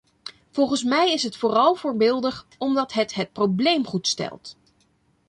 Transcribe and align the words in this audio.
Volgens 0.51 0.83
mij 0.83 1.13
is 1.13 1.23
het 1.23 1.35
vooral 1.37 1.75
voorbeeldig 1.75 2.47
omdat 2.57 2.93
het 2.93 3.13
het 3.13 3.31
probleem 3.33 3.87
goed 3.87 4.07
stelt. 4.07 4.57